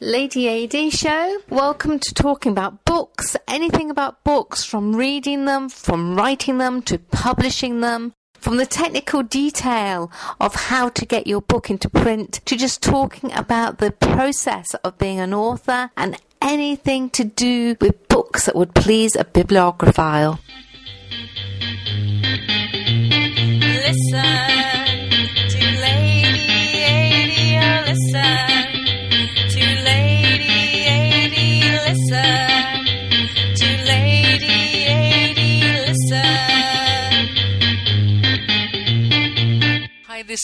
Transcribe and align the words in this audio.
Lady 0.00 0.46
AD 0.46 0.92
show. 0.92 1.38
Welcome 1.48 1.98
to 2.00 2.12
talking 2.12 2.52
about 2.52 2.84
books, 2.84 3.34
anything 3.48 3.90
about 3.90 4.22
books, 4.24 4.62
from 4.62 4.94
reading 4.94 5.46
them, 5.46 5.70
from 5.70 6.16
writing 6.16 6.58
them 6.58 6.82
to 6.82 6.98
publishing 6.98 7.80
them, 7.80 8.12
from 8.34 8.58
the 8.58 8.66
technical 8.66 9.22
detail 9.22 10.10
of 10.38 10.54
how 10.54 10.90
to 10.90 11.06
get 11.06 11.26
your 11.26 11.40
book 11.40 11.70
into 11.70 11.88
print 11.88 12.40
to 12.44 12.56
just 12.56 12.82
talking 12.82 13.32
about 13.32 13.78
the 13.78 13.90
process 13.90 14.74
of 14.84 14.98
being 14.98 15.18
an 15.18 15.32
author 15.32 15.90
and 15.96 16.20
anything 16.42 17.08
to 17.10 17.24
do 17.24 17.74
with 17.80 18.06
books 18.08 18.44
that 18.44 18.54
would 18.54 18.74
please 18.74 19.16
a 19.16 19.24
bibliophile. 19.24 20.38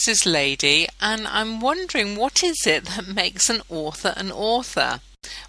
Is 0.05 0.25
Lady, 0.25 0.87
and 0.99 1.25
I'm 1.27 1.61
wondering 1.61 2.17
what 2.17 2.43
is 2.43 2.67
it 2.67 2.85
that 2.85 3.07
makes 3.07 3.49
an 3.49 3.61
author 3.69 4.13
an 4.17 4.31
author? 4.31 4.99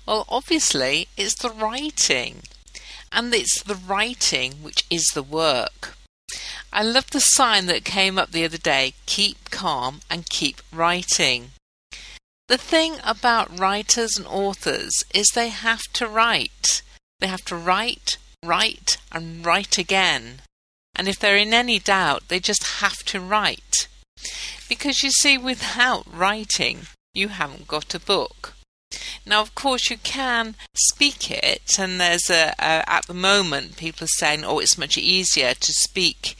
Well, 0.07 0.27
obviously, 0.29 1.09
it's 1.17 1.35
the 1.35 1.51
writing, 1.51 2.43
and 3.11 3.35
it's 3.35 3.63
the 3.63 3.75
writing 3.75 4.63
which 4.63 4.85
is 4.91 5.07
the 5.13 5.25
work. 5.25 5.97
I 6.73 6.83
love 6.83 7.11
the 7.11 7.21
sign 7.21 7.67
that 7.67 7.85
came 7.85 8.17
up 8.17 8.31
the 8.31 8.45
other 8.45 8.59
day 8.59 8.95
keep 9.07 9.51
calm 9.51 10.03
and 10.09 10.29
keep 10.29 10.63
writing. 10.73 11.51
The 12.47 12.59
thing 12.59 12.99
about 13.03 13.59
writers 13.59 14.17
and 14.17 14.27
authors 14.27 14.93
is 15.13 15.27
they 15.35 15.49
have 15.49 15.83
to 15.95 16.07
write. 16.07 16.83
They 17.21 17.27
have 17.27 17.45
to 17.47 17.57
write, 17.57 18.19
write, 18.45 18.99
and 19.11 19.45
write 19.45 19.79
again. 19.79 20.43
And 20.95 21.09
if 21.09 21.19
they're 21.19 21.37
in 21.37 21.53
any 21.53 21.81
doubt, 21.81 22.29
they 22.29 22.39
just 22.39 22.81
have 22.81 22.98
to 23.07 23.20
write. 23.20 23.89
Because 24.68 25.02
you 25.02 25.11
see, 25.11 25.36
without 25.39 26.07
writing, 26.11 26.86
you 27.12 27.29
haven't 27.29 27.68
got 27.68 27.95
a 27.95 28.01
book. 28.01 28.55
Now, 29.27 29.40
of 29.40 29.55
course, 29.55 29.90
you 29.90 29.98
can 29.98 30.55
speak 30.74 31.30
it, 31.30 31.79
and 31.79 32.01
there's 32.01 32.30
a, 32.30 32.55
a, 32.58 32.89
at 32.89 33.07
the 33.07 33.14
moment 33.14 33.77
people 33.77 34.05
are 34.05 34.18
saying, 34.18 34.45
oh, 34.45 34.58
it's 34.58 34.79
much 34.79 34.96
easier 34.98 35.55
to 35.55 35.73
speak 35.73 36.36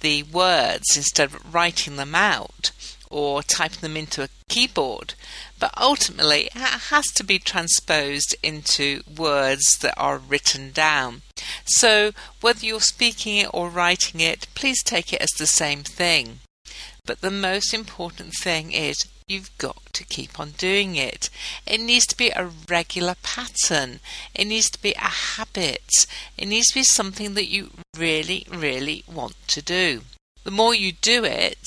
the 0.00 0.22
words 0.24 0.96
instead 0.96 1.32
of 1.32 1.54
writing 1.54 1.96
them 1.96 2.14
out 2.14 2.72
or 3.08 3.42
typing 3.42 3.80
them 3.80 3.96
into 3.96 4.22
a 4.22 4.28
keyboard. 4.48 5.14
But 5.58 5.72
ultimately, 5.78 6.46
it 6.46 6.56
has 6.90 7.04
to 7.14 7.24
be 7.24 7.38
transposed 7.38 8.34
into 8.42 9.02
words 9.16 9.78
that 9.82 9.94
are 9.96 10.18
written 10.18 10.72
down. 10.72 11.22
So, 11.66 12.12
whether 12.40 12.64
you're 12.64 12.80
speaking 12.80 13.36
it 13.36 13.50
or 13.52 13.68
writing 13.68 14.20
it, 14.20 14.46
please 14.54 14.82
take 14.82 15.12
it 15.12 15.20
as 15.20 15.30
the 15.38 15.46
same 15.46 15.82
thing. 15.82 16.40
But 17.04 17.20
the 17.20 17.30
most 17.30 17.74
important 17.74 18.32
thing 18.40 18.72
is 18.72 19.06
you've 19.26 19.56
got 19.58 19.82
to 19.92 20.04
keep 20.04 20.38
on 20.38 20.52
doing 20.52 20.94
it. 20.96 21.30
It 21.66 21.80
needs 21.80 22.06
to 22.06 22.16
be 22.16 22.30
a 22.30 22.50
regular 22.68 23.16
pattern. 23.22 24.00
It 24.34 24.46
needs 24.46 24.70
to 24.70 24.80
be 24.80 24.92
a 24.92 25.08
habit. 25.34 26.06
It 26.38 26.46
needs 26.46 26.68
to 26.68 26.74
be 26.74 26.84
something 26.84 27.34
that 27.34 27.48
you 27.48 27.70
really, 27.96 28.46
really 28.50 29.04
want 29.12 29.36
to 29.48 29.62
do. 29.62 30.02
The 30.44 30.50
more 30.50 30.74
you 30.74 30.92
do 30.92 31.24
it, 31.24 31.66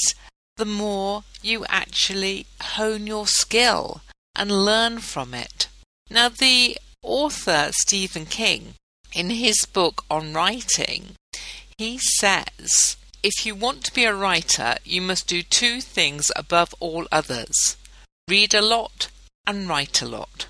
the 0.58 0.66
more 0.66 1.24
you 1.42 1.66
actually 1.68 2.46
hone 2.62 3.08
your 3.08 3.28
skill 3.28 4.02
and 4.36 4.66
learn 4.66 5.00
from 5.00 5.34
it. 5.34 5.68
Now, 6.10 6.30
the 6.30 6.78
author 7.02 7.70
Stephen 7.72 8.26
King, 8.26 8.76
in 9.14 9.30
his 9.30 9.66
book 9.72 10.04
on 10.10 10.34
writing, 10.34 11.16
he 11.78 11.98
says 11.98 12.98
if 13.26 13.44
you 13.44 13.56
want 13.56 13.84
to 13.84 13.94
be 13.94 14.06
a 14.06 14.14
writer, 14.14 14.76
you 14.84 15.02
must 15.02 15.26
do 15.26 15.42
two 15.42 15.82
things 15.82 16.26
above 16.36 16.76
all 16.80 17.08
others 17.12 17.76
read 18.28 18.54
a 18.54 18.62
lot 18.62 19.10
and 19.48 19.68
write 19.68 20.00
a 20.02 20.08
lot. 20.08 20.46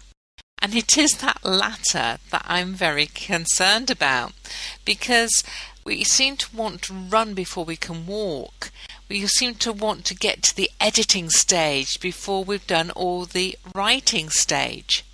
And 0.62 0.76
it 0.76 0.98
is 0.98 1.12
that 1.20 1.46
latter 1.46 2.18
that 2.32 2.46
I'm 2.46 2.74
very 2.74 3.06
concerned 3.06 3.90
about 3.90 4.34
because 4.84 5.44
we 5.86 6.04
seem 6.04 6.36
to 6.38 6.56
want 6.56 6.82
to 6.84 6.94
run 6.94 7.34
before 7.34 7.64
we 7.64 7.78
can 7.78 8.08
walk. 8.08 8.72
We 9.08 9.26
seem 9.28 9.56
to 9.56 9.72
want 9.72 10.04
to 10.06 10.16
get 10.16 10.44
to 10.44 10.56
the 10.56 10.72
editing 10.82 11.30
stage 11.30 12.00
before 12.02 12.44
we've 12.44 12.68
done 12.68 12.92
all 12.92 13.24
the 13.26 13.58
writing 13.74 14.30
stage. 14.30 15.06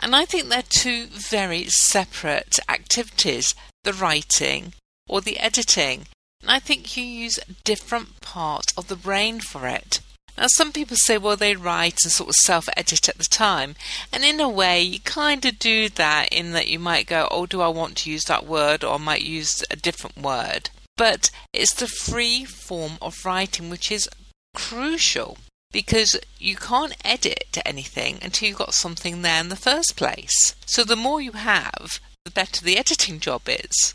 And 0.00 0.16
I 0.16 0.24
think 0.24 0.48
they're 0.48 0.62
two 0.62 1.06
very 1.06 1.64
separate 1.68 2.58
activities 2.70 3.54
the 3.84 3.92
writing 3.92 4.72
or 5.08 5.20
the 5.20 5.38
editing. 5.38 6.06
And 6.46 6.52
I 6.52 6.60
think 6.60 6.96
you 6.96 7.02
use 7.02 7.40
different 7.64 8.20
parts 8.20 8.72
of 8.78 8.86
the 8.86 8.94
brain 8.94 9.40
for 9.40 9.66
it. 9.66 9.98
Now, 10.38 10.46
some 10.46 10.70
people 10.70 10.96
say, 10.96 11.18
well, 11.18 11.34
they 11.34 11.56
write 11.56 11.98
and 12.04 12.12
sort 12.12 12.28
of 12.28 12.36
self 12.36 12.68
edit 12.76 13.08
at 13.08 13.18
the 13.18 13.24
time. 13.24 13.74
And 14.12 14.22
in 14.22 14.38
a 14.38 14.48
way, 14.48 14.80
you 14.80 15.00
kind 15.00 15.44
of 15.44 15.58
do 15.58 15.88
that 15.88 16.28
in 16.30 16.52
that 16.52 16.68
you 16.68 16.78
might 16.78 17.08
go, 17.08 17.26
oh, 17.32 17.46
do 17.46 17.60
I 17.60 17.66
want 17.66 17.96
to 17.96 18.12
use 18.12 18.26
that 18.26 18.46
word 18.46 18.84
or 18.84 18.94
I 18.94 18.98
might 18.98 19.22
use 19.22 19.64
a 19.72 19.74
different 19.74 20.18
word. 20.18 20.70
But 20.96 21.32
it's 21.52 21.74
the 21.74 21.88
free 21.88 22.44
form 22.44 22.92
of 23.02 23.24
writing 23.24 23.68
which 23.68 23.90
is 23.90 24.08
crucial 24.54 25.38
because 25.72 26.16
you 26.38 26.54
can't 26.54 26.96
edit 27.04 27.58
anything 27.66 28.20
until 28.22 28.50
you've 28.50 28.58
got 28.58 28.74
something 28.74 29.22
there 29.22 29.40
in 29.40 29.48
the 29.48 29.56
first 29.56 29.96
place. 29.96 30.54
So 30.64 30.84
the 30.84 30.94
more 30.94 31.20
you 31.20 31.32
have, 31.32 31.98
the 32.24 32.30
better 32.30 32.64
the 32.64 32.78
editing 32.78 33.18
job 33.18 33.42
is. 33.48 33.94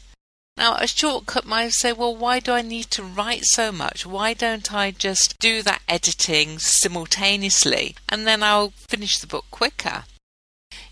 Now, 0.61 0.75
a 0.75 0.85
shortcut 0.85 1.47
might 1.47 1.71
say, 1.71 1.91
well, 1.91 2.15
why 2.15 2.39
do 2.39 2.51
I 2.51 2.61
need 2.61 2.91
to 2.91 3.01
write 3.01 3.45
so 3.45 3.71
much? 3.71 4.05
Why 4.05 4.35
don't 4.35 4.71
I 4.71 4.91
just 4.91 5.39
do 5.39 5.63
that 5.63 5.81
editing 5.87 6.59
simultaneously 6.59 7.95
and 8.07 8.27
then 8.27 8.43
I'll 8.43 8.69
finish 8.69 9.17
the 9.17 9.25
book 9.25 9.45
quicker? 9.49 10.03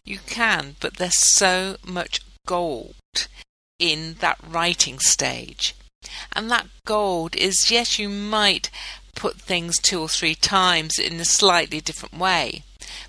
You 0.03 0.17
can, 0.25 0.75
but 0.79 0.95
there's 0.95 1.35
so 1.35 1.75
much 1.85 2.21
gold 2.47 2.95
in 3.77 4.15
that 4.21 4.39
writing 4.43 4.97
stage. 4.97 5.75
And 6.33 6.49
that 6.49 6.65
gold 6.83 7.35
is, 7.35 7.69
yes, 7.69 7.99
you 7.99 8.09
might 8.09 8.71
put 9.13 9.39
things 9.39 9.77
two 9.77 10.01
or 10.01 10.09
three 10.09 10.33
times 10.33 10.97
in 10.97 11.19
a 11.19 11.25
slightly 11.25 11.79
different 11.79 12.17
way, 12.17 12.63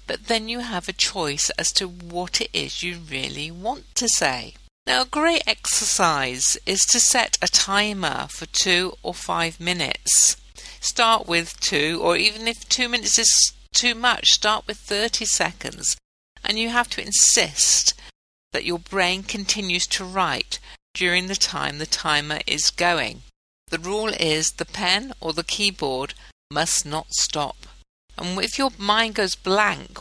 but 0.07 0.27
then 0.27 0.47
you 0.47 0.59
have 0.59 0.91
a 0.91 0.93
choice 0.93 1.49
as 1.59 1.73
to 1.73 1.89
what 1.89 2.39
it 2.39 2.51
is 2.53 2.83
you 2.83 2.99
really 3.11 3.51
want 3.51 3.95
to 3.95 4.07
say. 4.11 4.53
Now, 4.87 5.03
a 5.03 5.07
great 5.07 5.43
exercise 5.47 6.59
is 6.67 6.81
to 6.91 7.01
set 7.01 7.39
a 7.43 7.49
timer 7.49 8.27
for 8.31 8.47
two 8.47 8.95
or 9.03 9.15
five 9.15 9.61
minutes. 9.61 10.37
Start 10.81 11.27
with 11.27 11.61
two, 11.61 12.01
or 12.03 12.17
even 12.17 12.49
if 12.49 12.69
two 12.69 12.89
minutes 12.89 13.19
is 13.19 13.53
too 13.73 13.95
much, 13.95 14.31
start 14.31 14.67
with 14.67 14.79
30 14.79 15.25
seconds. 15.27 15.97
And 16.43 16.59
you 16.59 16.71
have 16.71 16.89
to 16.91 17.03
insist 17.05 17.95
that 18.53 18.65
your 18.65 18.79
brain 18.79 19.23
continues 19.23 19.87
to 19.89 20.05
write 20.05 20.59
during 20.95 21.27
the 21.27 21.37
time 21.37 21.79
the 21.79 21.87
timer 21.87 22.41
is 22.47 22.71
going. 22.71 23.23
The 23.69 23.79
rule 23.79 24.13
is 24.19 24.51
the 24.57 24.65
pen 24.65 25.13
or 25.21 25.33
the 25.33 25.45
keyboard 25.45 26.15
must 26.51 26.85
not 26.85 27.13
stop. 27.13 27.67
And 28.19 28.43
if 28.43 28.59
your 28.59 28.71
mind 28.77 29.15
goes 29.15 29.37
blank, 29.37 29.99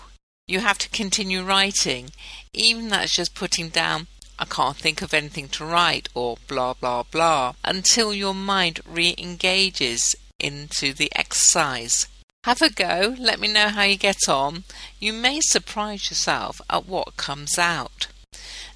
you 0.47 0.61
have 0.61 0.79
to 0.79 0.89
continue 0.89 1.43
writing. 1.43 2.09
Even 2.53 2.89
that's 2.89 3.15
just 3.15 3.35
putting 3.35 3.69
down, 3.69 4.07
I 4.41 4.45
can't 4.45 4.77
think 4.77 5.01
of 5.01 5.13
anything 5.13 5.49
to 5.49 5.65
write, 5.65 6.07
or 6.13 6.37
blah 6.47 6.73
blah 6.73 7.03
blah, 7.03 7.55
until 7.65 8.13
your 8.13 8.33
mind 8.33 8.79
re 8.85 9.13
engages 9.17 10.15
into 10.39 10.93
the 10.93 11.11
exercise. 11.13 12.07
Have 12.45 12.61
a 12.61 12.69
go, 12.69 13.15
let 13.19 13.41
me 13.41 13.49
know 13.49 13.67
how 13.67 13.83
you 13.83 13.97
get 13.97 14.29
on. 14.29 14.63
You 14.97 15.11
may 15.11 15.41
surprise 15.41 16.09
yourself 16.09 16.61
at 16.69 16.87
what 16.87 17.17
comes 17.17 17.57
out. 17.57 18.07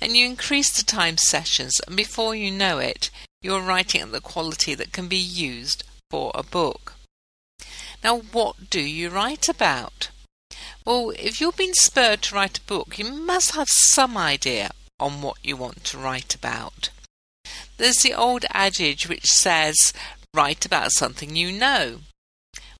And 0.01 0.17
you 0.17 0.25
increase 0.25 0.75
the 0.75 0.83
time 0.83 1.17
sessions, 1.17 1.79
and 1.87 1.95
before 1.95 2.35
you 2.35 2.51
know 2.51 2.79
it, 2.79 3.09
you're 3.41 3.61
writing 3.61 4.01
at 4.01 4.11
the 4.11 4.19
quality 4.19 4.75
that 4.75 4.91
can 4.91 5.07
be 5.07 5.15
used 5.15 5.85
for 6.11 6.33
a 6.35 6.43
book. 6.43 6.95
Now, 8.03 8.19
what 8.19 8.69
do 8.69 8.81
you 8.81 9.09
write 9.09 9.47
about? 9.47 10.09
Well, 10.85 11.13
if 11.17 11.39
you've 11.39 11.55
been 11.55 11.73
spurred 11.73 12.21
to 12.23 12.35
write 12.35 12.57
a 12.57 12.61
book, 12.63 12.99
you 12.99 13.09
must 13.09 13.55
have 13.55 13.69
some 13.69 14.17
idea 14.17 14.71
on 15.03 15.21
what 15.21 15.37
you 15.43 15.57
want 15.57 15.83
to 15.83 15.97
write 15.97 16.33
about. 16.33 16.89
There's 17.77 17.97
the 17.97 18.13
old 18.13 18.45
adage 18.51 19.09
which 19.09 19.25
says, 19.25 19.91
write 20.33 20.65
about 20.65 20.93
something 20.93 21.35
you 21.35 21.51
know. 21.51 21.99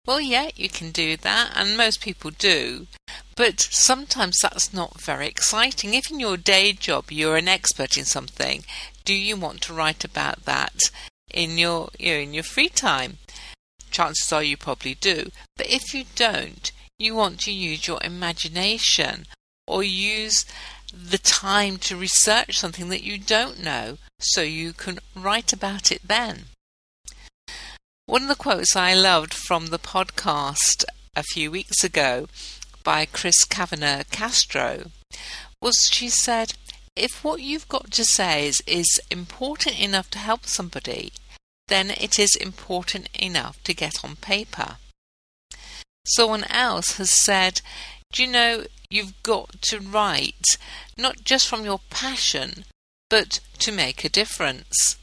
Well, 0.05 0.21
yeah, 0.21 0.49
you 0.55 0.69
can 0.69 0.91
do 0.91 1.17
that, 1.17 1.51
and 1.55 1.77
most 1.77 2.01
people 2.01 2.31
do, 2.31 2.87
but 3.35 3.59
sometimes 3.59 4.37
that's 4.41 4.73
not 4.73 5.01
very 5.01 5.27
exciting. 5.27 5.93
If 5.93 6.09
in 6.09 6.19
your 6.19 6.37
day 6.37 6.73
job 6.73 7.11
you're 7.11 7.37
an 7.37 7.47
expert 7.47 7.97
in 7.97 8.05
something, 8.05 8.63
do 9.05 9.13
you 9.13 9.35
want 9.35 9.61
to 9.61 9.73
write 9.73 10.03
about 10.03 10.45
that 10.45 10.75
in 11.33 11.57
your 11.57 11.89
you 11.99 12.13
know, 12.13 12.19
in 12.19 12.33
your 12.33 12.43
free 12.43 12.69
time? 12.69 13.17
Chances 13.91 14.31
are 14.33 14.43
you 14.43 14.57
probably 14.57 14.95
do. 14.95 15.29
But 15.55 15.69
if 15.69 15.93
you 15.93 16.05
don't, 16.15 16.71
you 16.97 17.15
want 17.15 17.39
to 17.41 17.51
use 17.51 17.87
your 17.87 17.99
imagination 18.03 19.25
or 19.67 19.83
use 19.83 20.45
the 20.93 21.17
time 21.17 21.77
to 21.77 21.97
research 21.97 22.59
something 22.59 22.89
that 22.89 23.03
you 23.03 23.17
don't 23.17 23.61
know 23.61 23.97
so 24.19 24.41
you 24.41 24.73
can 24.73 24.99
write 25.15 25.51
about 25.51 25.91
it 25.91 26.01
then. 26.07 26.45
One 28.05 28.21
of 28.21 28.27
the 28.27 28.35
quotes 28.35 28.75
I 28.75 28.93
loved 28.93 29.33
from 29.33 29.67
the 29.67 29.79
podcast 29.79 30.83
a 31.15 31.23
few 31.23 31.49
weeks 31.49 31.83
ago 31.83 32.27
by 32.83 33.05
Chris 33.05 33.43
Kavanagh 33.43 34.03
Castro 34.11 34.91
was 35.61 35.75
she 35.91 36.09
said, 36.09 36.53
If 36.95 37.23
what 37.23 37.41
you've 37.41 37.67
got 37.67 37.91
to 37.91 38.05
say 38.05 38.47
is, 38.47 38.61
is 38.67 38.99
important 39.09 39.79
enough 39.79 40.11
to 40.11 40.19
help 40.19 40.45
somebody, 40.45 41.11
then 41.69 41.89
it 41.89 42.19
is 42.19 42.35
important 42.35 43.09
enough 43.19 43.63
to 43.63 43.73
get 43.73 44.03
on 44.03 44.15
paper. 44.17 44.77
Someone 46.05 46.43
else 46.49 46.97
has 46.97 47.19
said, 47.23 47.61
Do 48.13 48.23
you 48.23 48.31
know, 48.31 48.65
you've 48.91 49.21
got 49.23 49.63
to 49.63 49.79
write 49.79 50.45
not 50.97 51.23
just 51.23 51.47
from 51.47 51.65
your 51.65 51.79
passion, 51.89 52.63
but 53.09 53.39
to 53.57 53.71
make 53.71 54.03
a 54.03 54.09
difference. 54.09 54.97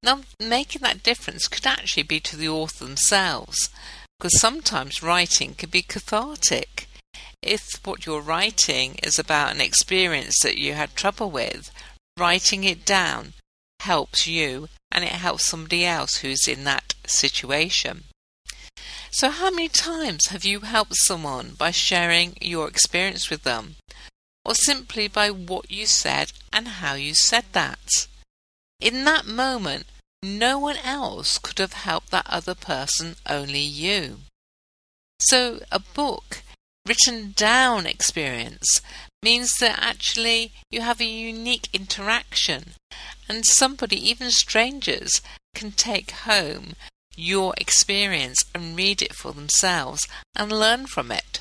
Now, 0.00 0.20
making 0.38 0.82
that 0.82 1.02
difference 1.02 1.48
could 1.48 1.66
actually 1.66 2.04
be 2.04 2.20
to 2.20 2.36
the 2.36 2.48
author 2.48 2.84
themselves, 2.84 3.68
because 4.16 4.40
sometimes 4.40 5.02
writing 5.02 5.54
can 5.54 5.70
be 5.70 5.82
cathartic. 5.82 6.88
If 7.42 7.84
what 7.84 8.06
you're 8.06 8.20
writing 8.20 8.94
is 9.02 9.18
about 9.18 9.52
an 9.52 9.60
experience 9.60 10.38
that 10.44 10.56
you 10.56 10.74
had 10.74 10.94
trouble 10.94 11.32
with, 11.32 11.72
writing 12.16 12.62
it 12.62 12.84
down 12.84 13.32
helps 13.80 14.28
you 14.28 14.68
and 14.92 15.02
it 15.02 15.10
helps 15.10 15.48
somebody 15.48 15.84
else 15.84 16.18
who's 16.18 16.46
in 16.46 16.62
that 16.62 16.94
situation. 17.06 18.04
So, 19.10 19.28
how 19.28 19.50
many 19.50 19.68
times 19.68 20.28
have 20.28 20.44
you 20.44 20.60
helped 20.60 20.96
someone 20.96 21.54
by 21.58 21.70
sharing 21.70 22.36
your 22.40 22.66
experience 22.66 23.28
with 23.28 23.42
them, 23.42 23.76
or 24.44 24.54
simply 24.54 25.06
by 25.06 25.30
what 25.30 25.70
you 25.70 25.86
said 25.86 26.32
and 26.52 26.66
how 26.66 26.94
you 26.94 27.14
said 27.14 27.44
that? 27.52 28.08
In 28.80 29.04
that 29.04 29.26
moment, 29.26 29.86
no 30.22 30.58
one 30.58 30.78
else 30.78 31.38
could 31.38 31.58
have 31.58 31.74
helped 31.74 32.10
that 32.10 32.26
other 32.26 32.54
person, 32.54 33.16
only 33.28 33.60
you. 33.60 34.20
So, 35.20 35.60
a 35.70 35.78
book, 35.78 36.42
written 36.86 37.32
down 37.36 37.86
experience, 37.86 38.80
means 39.22 39.52
that 39.60 39.78
actually 39.78 40.52
you 40.70 40.80
have 40.80 41.00
a 41.00 41.04
unique 41.04 41.68
interaction, 41.72 42.72
and 43.28 43.44
somebody, 43.44 43.96
even 44.08 44.30
strangers, 44.30 45.20
can 45.54 45.70
take 45.70 46.10
home 46.10 46.74
your 47.16 47.54
experience 47.58 48.44
and 48.54 48.76
read 48.76 49.02
it 49.02 49.14
for 49.14 49.32
themselves 49.32 50.06
and 50.36 50.50
learn 50.50 50.86
from 50.86 51.10
it. 51.10 51.40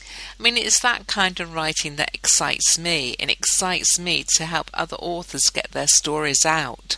I 0.00 0.42
mean, 0.42 0.56
it's 0.56 0.80
that 0.80 1.06
kind 1.06 1.38
of 1.40 1.54
writing 1.54 1.96
that 1.96 2.14
excites 2.14 2.78
me 2.78 3.16
and 3.18 3.30
excites 3.30 3.98
me 3.98 4.24
to 4.36 4.46
help 4.46 4.70
other 4.72 4.96
authors 4.96 5.50
get 5.52 5.72
their 5.72 5.88
stories 5.88 6.46
out. 6.46 6.96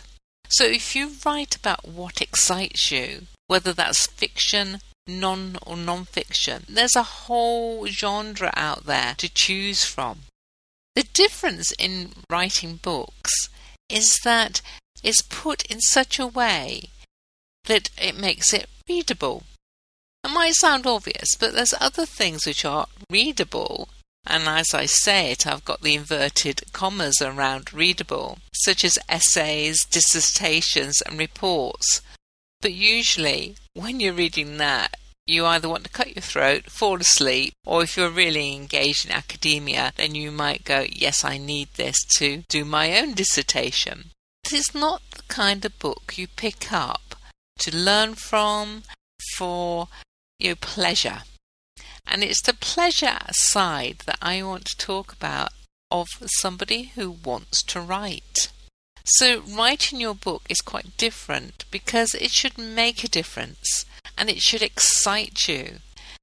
So 0.49 0.65
if 0.65 0.95
you 0.95 1.11
write 1.25 1.55
about 1.55 1.87
what 1.87 2.21
excites 2.21 2.91
you, 2.91 3.23
whether 3.47 3.73
that's 3.73 4.07
fiction, 4.07 4.79
non 5.07 5.57
or 5.65 5.75
non-fiction, 5.75 6.65
there's 6.69 6.95
a 6.95 7.03
whole 7.03 7.87
genre 7.87 8.51
out 8.55 8.85
there 8.85 9.15
to 9.17 9.33
choose 9.33 9.85
from. 9.85 10.19
The 10.95 11.03
difference 11.03 11.71
in 11.79 12.11
writing 12.29 12.75
books 12.75 13.49
is 13.89 14.19
that 14.23 14.61
it's 15.03 15.21
put 15.21 15.65
in 15.65 15.79
such 15.81 16.19
a 16.19 16.27
way 16.27 16.89
that 17.65 17.89
it 17.97 18.17
makes 18.17 18.53
it 18.53 18.67
readable. 18.87 19.43
It 20.23 20.31
might 20.31 20.53
sound 20.55 20.85
obvious, 20.85 21.35
but 21.39 21.53
there's 21.53 21.73
other 21.79 22.05
things 22.05 22.45
which 22.45 22.65
are 22.65 22.87
readable 23.09 23.89
and 24.25 24.47
as 24.47 24.73
I 24.73 24.85
say 24.85 25.31
it, 25.31 25.47
I've 25.47 25.65
got 25.65 25.81
the 25.81 25.95
inverted 25.95 26.61
commas 26.73 27.21
around 27.21 27.73
readable, 27.73 28.37
such 28.53 28.85
as 28.85 28.99
essays, 29.09 29.83
dissertations, 29.85 31.01
and 31.01 31.17
reports. 31.17 32.01
But 32.61 32.73
usually, 32.73 33.55
when 33.73 33.99
you're 33.99 34.13
reading 34.13 34.57
that, 34.57 34.95
you 35.25 35.45
either 35.45 35.69
want 35.69 35.85
to 35.85 35.89
cut 35.89 36.15
your 36.15 36.21
throat, 36.21 36.69
fall 36.69 36.97
asleep, 36.97 37.53
or 37.65 37.83
if 37.83 37.97
you're 37.97 38.09
really 38.09 38.53
engaged 38.53 39.05
in 39.05 39.11
academia, 39.11 39.93
then 39.95 40.13
you 40.13 40.31
might 40.31 40.65
go, 40.65 40.85
Yes, 40.91 41.23
I 41.23 41.37
need 41.37 41.69
this 41.75 41.97
to 42.17 42.43
do 42.47 42.63
my 42.63 42.99
own 42.99 43.13
dissertation. 43.13 44.11
But 44.43 44.53
it's 44.53 44.75
not 44.75 45.01
the 45.11 45.23
kind 45.23 45.65
of 45.65 45.79
book 45.79 46.13
you 46.17 46.27
pick 46.27 46.71
up 46.71 47.10
to 47.59 47.75
learn 47.75 48.15
from 48.15 48.83
for 49.35 49.87
your 50.39 50.55
pleasure. 50.55 51.23
And 52.05 52.23
it's 52.23 52.41
the 52.41 52.53
pleasure 52.53 53.19
side 53.31 54.03
that 54.05 54.17
I 54.21 54.41
want 54.43 54.65
to 54.65 54.77
talk 54.77 55.13
about 55.13 55.49
of 55.91 56.07
somebody 56.25 56.91
who 56.95 57.11
wants 57.11 57.63
to 57.63 57.81
write. 57.81 58.51
So, 59.03 59.41
writing 59.41 59.99
your 59.99 60.15
book 60.15 60.43
is 60.49 60.61
quite 60.61 60.97
different 60.97 61.65
because 61.71 62.13
it 62.13 62.31
should 62.31 62.57
make 62.57 63.03
a 63.03 63.09
difference 63.09 63.85
and 64.17 64.29
it 64.29 64.41
should 64.41 64.61
excite 64.61 65.47
you. 65.47 65.79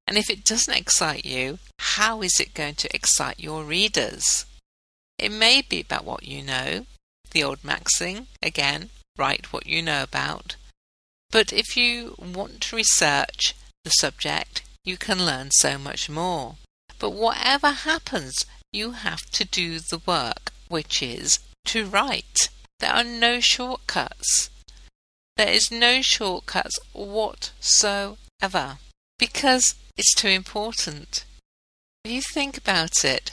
And 0.07 0.17
if 0.17 0.31
it 0.31 0.45
doesn't 0.45 0.76
excite 0.76 1.25
you, 1.25 1.59
how 1.79 2.23
is 2.23 2.41
it 2.41 2.55
going 2.55 2.76
to 2.76 2.95
excite 2.95 3.38
your 3.38 3.62
readers? 3.62 4.47
It 5.19 5.33
may 5.33 5.62
be 5.62 5.81
about 5.81 6.05
what 6.05 6.23
you 6.23 6.43
know, 6.43 6.87
the 7.33 7.45
old 7.45 7.62
maxim, 7.62 8.29
again, 8.43 8.91
write 9.19 9.53
what 9.53 9.67
you 9.67 9.83
know 9.83 10.03
about. 10.03 10.57
But 11.31 11.53
if 11.53 11.77
you 11.77 12.15
want 12.19 12.63
to 12.63 12.77
research 12.77 13.55
the 13.85 13.91
subject, 13.91 14.63
you 14.85 14.97
can 14.97 15.25
learn 15.27 15.51
so 15.53 15.77
much 15.79 16.09
more. 16.09 16.57
But 16.99 17.11
whatever 17.11 17.71
happens, 17.71 18.47
you 18.73 18.93
have 18.93 19.23
to 19.33 19.45
do 19.45 19.79
the 19.79 20.01
work, 20.07 20.53
which 20.69 21.03
is 21.03 21.39
to 21.67 21.85
write. 21.85 22.49
There 22.81 22.93
are 22.93 23.05
no 23.05 23.41
shortcuts. 23.41 24.51
There 25.37 25.49
is 25.49 25.71
no 25.71 26.01
shortcuts 26.03 26.79
whatsoever 26.93 28.79
because 29.19 29.75
it's 29.97 30.15
too 30.15 30.29
important. 30.29 31.25
If 32.05 32.11
you 32.11 32.23
think 32.23 32.57
about 32.57 33.05
it, 33.05 33.33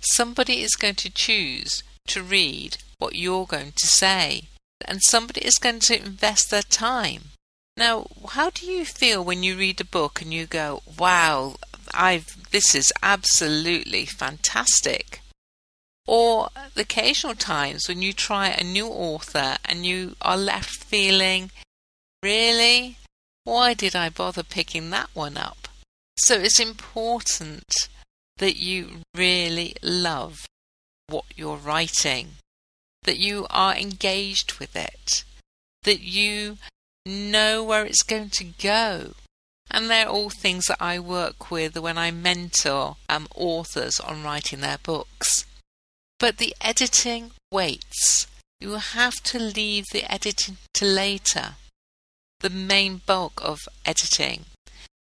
somebody 0.00 0.62
is 0.62 0.74
going 0.74 0.96
to 0.96 1.10
choose 1.10 1.82
to 2.08 2.22
read 2.22 2.78
what 2.98 3.14
you're 3.14 3.46
going 3.46 3.72
to 3.72 3.86
say, 3.86 4.48
and 4.84 5.00
somebody 5.02 5.42
is 5.42 5.56
going 5.56 5.80
to 5.80 5.98
invest 5.98 6.50
their 6.50 6.62
time. 6.62 7.30
Now, 7.76 8.06
how 8.30 8.48
do 8.50 8.64
you 8.64 8.86
feel 8.86 9.22
when 9.22 9.42
you 9.42 9.56
read 9.56 9.80
a 9.80 9.84
book 9.84 10.22
and 10.22 10.32
you 10.32 10.46
go, 10.46 10.82
"Wow, 10.98 11.56
I've 11.92 12.50
this 12.50 12.74
is 12.74 12.92
absolutely 13.02 14.06
fantastic"? 14.06 15.20
Or 16.06 16.50
the 16.74 16.82
occasional 16.82 17.34
times 17.34 17.86
when 17.86 18.00
you 18.00 18.12
try 18.14 18.48
a 18.48 18.64
new 18.64 18.88
author 18.88 19.58
and 19.64 19.84
you 19.84 20.16
are 20.22 20.38
left 20.38 20.84
feeling, 20.84 21.50
"Really? 22.22 22.96
Why 23.44 23.74
did 23.74 23.94
I 23.94 24.08
bother 24.08 24.42
picking 24.42 24.88
that 24.90 25.14
one 25.14 25.36
up?" 25.36 25.68
So 26.18 26.34
it's 26.40 26.58
important 26.58 27.68
that 28.38 28.56
you 28.56 29.02
really 29.14 29.76
love 29.82 30.46
what 31.08 31.26
you're 31.36 31.56
writing, 31.56 32.36
that 33.02 33.18
you 33.18 33.46
are 33.50 33.76
engaged 33.76 34.54
with 34.54 34.74
it, 34.76 35.24
that 35.82 36.00
you 36.00 36.58
know 37.06 37.62
where 37.62 37.86
it's 37.86 38.02
going 38.02 38.30
to 38.30 38.44
go. 38.44 39.12
And 39.70 39.88
they're 39.88 40.08
all 40.08 40.30
things 40.30 40.66
that 40.66 40.80
I 40.80 40.98
work 40.98 41.50
with 41.50 41.76
when 41.78 41.98
I 41.98 42.10
mentor 42.10 42.96
um, 43.08 43.26
authors 43.34 43.98
on 43.98 44.22
writing 44.22 44.60
their 44.60 44.78
books. 44.78 45.44
But 46.18 46.38
the 46.38 46.54
editing 46.60 47.32
waits. 47.50 48.26
You 48.60 48.74
have 48.74 49.14
to 49.24 49.38
leave 49.38 49.84
the 49.92 50.10
editing 50.10 50.56
to 50.74 50.84
later, 50.86 51.56
the 52.40 52.50
main 52.50 53.02
bulk 53.04 53.40
of 53.44 53.58
editing. 53.84 54.46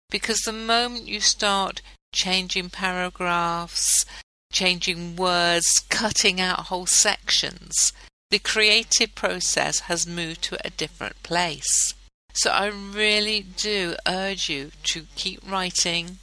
Because 0.10 0.40
the 0.46 0.54
moment 0.54 1.08
you 1.08 1.20
start 1.20 1.82
changing 2.14 2.70
paragraphs, 2.70 4.06
changing 4.54 5.16
words, 5.16 5.68
cutting 5.90 6.40
out 6.40 6.68
whole 6.68 6.86
sections, 6.86 7.92
the 8.32 8.40
creative 8.40 9.14
process 9.14 9.82
has 9.82 10.08
moved 10.08 10.42
to 10.42 10.58
a 10.66 10.70
different 10.70 11.22
place. 11.22 11.94
So 12.34 12.50
I 12.50 12.68
really 12.68 13.42
do 13.42 13.96
urge 14.08 14.50
you 14.50 14.72
to 14.84 15.06
keep 15.16 15.42
writing, 15.50 16.20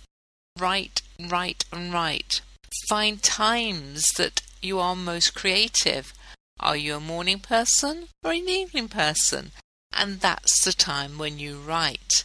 write, 0.59 1.03
write, 1.29 1.67
and 1.71 1.93
write. 1.93 2.41
Find 2.89 3.23
times 3.23 4.07
that 4.17 4.41
you 4.63 4.79
are 4.79 4.97
most 4.97 5.35
creative. 5.35 6.15
Are 6.59 6.77
you 6.77 6.97
a 6.97 7.01
morning 7.01 7.41
person 7.41 8.09
or 8.25 8.33
an 8.33 8.49
evening 8.49 8.89
person? 8.89 9.53
And 9.93 10.21
that's 10.21 10.65
the 10.65 10.73
time 10.73 11.19
when 11.19 11.39
you 11.39 11.59
write. 11.59 12.25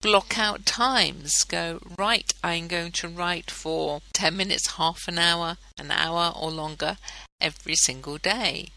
Block 0.00 0.38
out 0.38 0.64
times. 0.64 1.44
Go, 1.44 1.80
right, 1.98 2.32
I'm 2.42 2.66
going 2.66 2.92
to 2.92 3.08
write 3.08 3.50
for 3.50 4.00
10 4.14 4.36
minutes, 4.36 4.72
half 4.78 5.06
an 5.06 5.18
hour, 5.18 5.58
an 5.78 5.90
hour, 5.90 6.32
or 6.34 6.50
longer 6.50 6.96
every 7.40 7.74
single 7.74 8.16
day. 8.16 8.68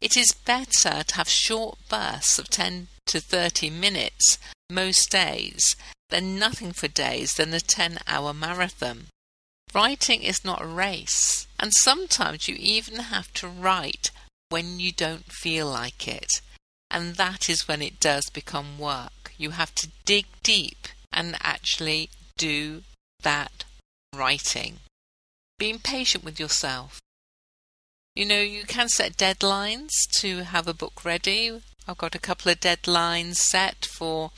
It 0.00 0.16
is 0.16 0.32
better 0.44 1.02
to 1.02 1.14
have 1.16 1.28
short 1.28 1.78
bursts 1.88 2.38
of 2.38 2.50
10 2.50 2.88
to 3.06 3.20
30 3.20 3.70
minutes 3.70 4.38
most 4.70 5.10
days 5.10 5.76
than 6.10 6.38
nothing 6.38 6.72
for 6.72 6.88
days 6.88 7.34
than 7.34 7.54
a 7.54 7.60
10 7.60 7.98
hour 8.06 8.34
marathon. 8.34 9.06
Writing 9.74 10.22
is 10.22 10.44
not 10.44 10.62
a 10.62 10.66
race, 10.66 11.46
and 11.58 11.72
sometimes 11.74 12.48
you 12.48 12.56
even 12.58 12.96
have 12.96 13.32
to 13.34 13.48
write 13.48 14.10
when 14.48 14.78
you 14.78 14.92
don't 14.92 15.32
feel 15.32 15.66
like 15.66 16.06
it, 16.06 16.40
and 16.90 17.16
that 17.16 17.50
is 17.50 17.66
when 17.66 17.82
it 17.82 18.00
does 18.00 18.30
become 18.30 18.78
work. 18.78 19.32
You 19.36 19.50
have 19.50 19.74
to 19.76 19.90
dig 20.04 20.26
deep 20.42 20.88
and 21.12 21.36
actually 21.40 22.10
do 22.38 22.82
that 23.22 23.64
writing. 24.14 24.78
Being 25.58 25.78
patient 25.78 26.22
with 26.24 26.38
yourself. 26.38 27.00
You 28.16 28.24
know, 28.24 28.40
you 28.40 28.64
can 28.64 28.88
set 28.88 29.18
deadlines 29.18 29.90
to 30.20 30.44
have 30.44 30.66
a 30.66 30.72
book 30.72 31.04
ready. 31.04 31.60
I've 31.86 31.98
got 31.98 32.14
a 32.14 32.18
couple 32.18 32.50
of 32.50 32.60
deadlines 32.60 33.34
set 33.34 33.84
for 33.84 34.30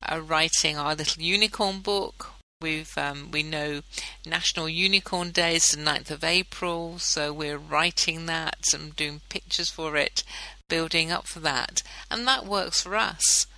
uh, 0.00 0.20
writing 0.20 0.78
our 0.78 0.94
little 0.94 1.20
unicorn 1.20 1.80
book. 1.80 2.30
We've 2.60 2.96
um, 2.96 3.32
we 3.32 3.42
know 3.42 3.82
National 4.24 4.68
Unicorn 4.68 5.32
Day 5.32 5.56
is 5.56 5.66
the 5.66 5.82
9th 5.82 6.12
of 6.12 6.22
April, 6.22 7.00
so 7.00 7.32
we're 7.32 7.58
writing 7.58 8.26
that 8.26 8.60
and 8.72 8.94
doing 8.94 9.22
pictures 9.28 9.68
for 9.68 9.96
it, 9.96 10.22
building 10.68 11.10
up 11.10 11.26
for 11.26 11.40
that, 11.40 11.82
and 12.08 12.24
that 12.28 12.46
works 12.46 12.82
for 12.82 12.94
us. 12.94 13.48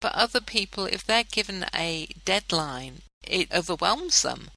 But 0.00 0.14
other 0.14 0.40
people, 0.40 0.84
if 0.84 1.02
they're 1.02 1.24
given 1.24 1.66
a 1.74 2.06
deadline, 2.24 3.02
it 3.26 3.50
overwhelms 3.52 4.22
them 4.22 4.50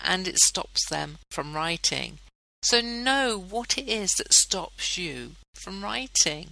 and 0.00 0.28
it 0.28 0.38
stops 0.38 0.88
them 0.88 1.18
from 1.32 1.56
writing. 1.56 2.20
So 2.62 2.80
know 2.80 3.38
what 3.38 3.78
it 3.78 3.88
is 3.88 4.10
that 4.18 4.32
stops 4.32 4.98
you 4.98 5.32
from 5.54 5.84
writing. 5.84 6.50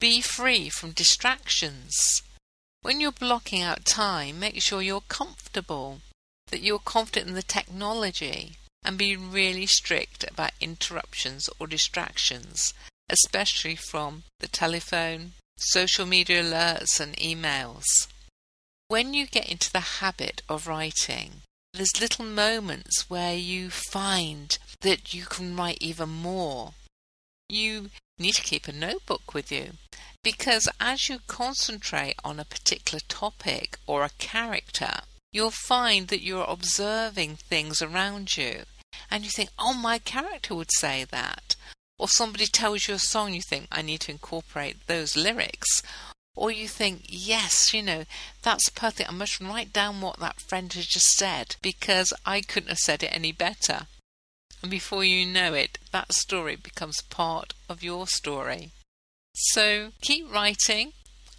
Be 0.00 0.20
free 0.20 0.68
from 0.68 0.92
distractions. 0.92 2.22
When 2.82 3.00
you're 3.00 3.12
blocking 3.12 3.62
out 3.62 3.84
time, 3.84 4.40
make 4.40 4.60
sure 4.60 4.82
you're 4.82 5.02
comfortable, 5.02 6.00
that 6.48 6.62
you're 6.62 6.78
confident 6.78 7.28
in 7.28 7.34
the 7.34 7.42
technology, 7.42 8.56
and 8.84 8.98
be 8.98 9.16
really 9.16 9.66
strict 9.66 10.24
about 10.24 10.52
interruptions 10.60 11.48
or 11.58 11.66
distractions, 11.66 12.74
especially 13.08 13.76
from 13.76 14.24
the 14.40 14.48
telephone, 14.48 15.32
social 15.56 16.04
media 16.04 16.42
alerts, 16.42 17.00
and 17.00 17.16
emails. 17.16 17.84
When 18.88 19.14
you 19.14 19.26
get 19.26 19.50
into 19.50 19.72
the 19.72 20.00
habit 20.00 20.42
of 20.48 20.66
writing, 20.66 21.40
there's 21.74 22.00
little 22.00 22.24
moments 22.24 23.10
where 23.10 23.34
you 23.34 23.68
find 23.68 24.56
that 24.82 25.12
you 25.12 25.24
can 25.24 25.56
write 25.56 25.78
even 25.80 26.08
more. 26.08 26.72
You 27.48 27.90
need 28.16 28.34
to 28.34 28.42
keep 28.42 28.68
a 28.68 28.72
notebook 28.72 29.34
with 29.34 29.50
you 29.50 29.72
because 30.22 30.68
as 30.80 31.08
you 31.08 31.18
concentrate 31.26 32.14
on 32.24 32.38
a 32.38 32.44
particular 32.44 33.00
topic 33.08 33.76
or 33.86 34.04
a 34.04 34.10
character, 34.18 35.00
you'll 35.32 35.50
find 35.50 36.08
that 36.08 36.22
you're 36.22 36.46
observing 36.48 37.36
things 37.36 37.82
around 37.82 38.36
you 38.36 38.62
and 39.10 39.24
you 39.24 39.30
think, 39.30 39.50
oh, 39.58 39.74
my 39.74 39.98
character 39.98 40.54
would 40.54 40.70
say 40.78 41.04
that. 41.10 41.56
Or 41.98 42.08
somebody 42.08 42.46
tells 42.46 42.86
you 42.86 42.94
a 42.94 42.98
song, 42.98 43.34
you 43.34 43.42
think, 43.42 43.66
I 43.70 43.82
need 43.82 44.00
to 44.02 44.12
incorporate 44.12 44.86
those 44.86 45.16
lyrics. 45.16 45.82
Or 46.36 46.50
you 46.50 46.66
think, 46.66 47.04
yes, 47.08 47.72
you 47.72 47.82
know, 47.82 48.04
that's 48.42 48.68
perfect. 48.68 49.08
I 49.08 49.12
must 49.12 49.40
write 49.40 49.72
down 49.72 50.00
what 50.00 50.18
that 50.18 50.40
friend 50.40 50.72
has 50.72 50.86
just 50.86 51.12
said 51.12 51.56
because 51.62 52.12
I 52.26 52.40
couldn't 52.40 52.70
have 52.70 52.78
said 52.78 53.02
it 53.02 53.14
any 53.14 53.30
better. 53.30 53.86
And 54.60 54.70
before 54.70 55.04
you 55.04 55.26
know 55.26 55.54
it, 55.54 55.78
that 55.92 56.12
story 56.12 56.56
becomes 56.56 57.02
part 57.02 57.54
of 57.68 57.84
your 57.84 58.08
story. 58.08 58.70
So 59.34 59.92
keep 60.00 60.32
writing. 60.32 60.92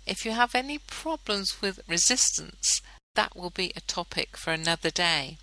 If 0.05 0.25
you 0.25 0.31
have 0.31 0.55
any 0.55 0.77
problems 0.77 1.61
with 1.61 1.81
resistance, 1.87 2.81
that 3.15 3.35
will 3.35 3.49
be 3.49 3.73
a 3.75 3.81
topic 3.81 4.37
for 4.37 4.53
another 4.53 4.91
day. 4.91 5.37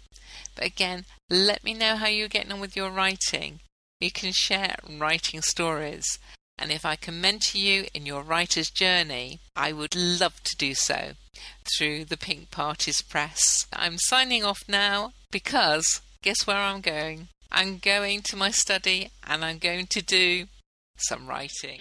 But 0.54 0.64
again, 0.64 1.04
let 1.28 1.64
me 1.64 1.74
know 1.74 1.96
how 1.96 2.06
you're 2.06 2.28
getting 2.28 2.52
on 2.52 2.60
with 2.60 2.76
your 2.76 2.90
writing. 2.90 3.60
You 4.00 4.10
can 4.10 4.32
share 4.32 4.76
writing 4.88 5.42
stories 5.42 6.18
and 6.62 6.70
if 6.70 6.86
I 6.86 6.94
can 6.94 7.20
mentor 7.20 7.58
you 7.58 7.86
in 7.92 8.06
your 8.06 8.22
writer's 8.22 8.70
journey, 8.70 9.40
I 9.56 9.72
would 9.72 9.96
love 9.96 10.40
to 10.44 10.56
do 10.56 10.74
so 10.74 11.14
through 11.76 12.04
the 12.04 12.16
Pink 12.16 12.52
Parties 12.52 13.02
Press. 13.02 13.66
I'm 13.72 13.98
signing 13.98 14.44
off 14.44 14.60
now 14.68 15.12
because 15.32 16.00
guess 16.22 16.46
where 16.46 16.56
I'm 16.56 16.80
going? 16.80 17.26
I'm 17.50 17.78
going 17.78 18.22
to 18.26 18.36
my 18.36 18.52
study 18.52 19.10
and 19.26 19.44
I'm 19.44 19.58
going 19.58 19.88
to 19.88 20.02
do 20.02 20.46
some 20.96 21.26
writing. 21.26 21.80